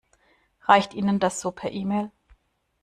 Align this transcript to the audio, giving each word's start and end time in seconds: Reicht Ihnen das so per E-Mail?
Reicht 0.63 0.95
Ihnen 0.95 1.19
das 1.19 1.41
so 1.41 1.51
per 1.51 1.69
E-Mail? 1.71 2.09